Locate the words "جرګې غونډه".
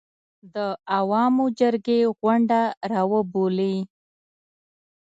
1.59-2.61